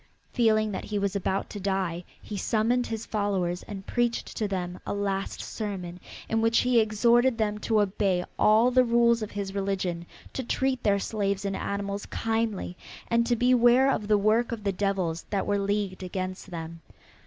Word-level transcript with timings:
Feeling 0.33 0.71
that 0.71 0.85
he 0.85 0.97
was 0.97 1.15
about 1.15 1.47
to 1.51 1.59
die 1.59 2.03
he 2.19 2.35
summoned 2.35 2.87
his 2.87 3.05
followers 3.05 3.61
and 3.61 3.85
preached 3.85 4.35
to 4.35 4.47
them 4.47 4.79
a 4.83 4.95
last 4.95 5.41
sermon 5.41 5.99
in 6.27 6.41
which 6.41 6.57
he 6.61 6.79
exhorted 6.79 7.37
them 7.37 7.59
to 7.59 7.79
obey 7.81 8.25
all 8.39 8.71
the 8.71 8.83
rules 8.83 9.21
of 9.21 9.29
his 9.29 9.53
religion, 9.53 10.07
to 10.33 10.43
treat 10.43 10.81
their 10.81 10.97
slaves 10.97 11.45
and 11.45 11.55
animals 11.55 12.07
kindly 12.07 12.75
and 13.09 13.27
to 13.27 13.35
beware 13.35 13.91
of 13.91 14.07
the 14.07 14.17
works 14.17 14.51
of 14.53 14.63
the 14.63 14.71
devils 14.71 15.23
that 15.29 15.45
were 15.45 15.59
leagued 15.59 16.01
against 16.01 16.49
them. 16.49 16.81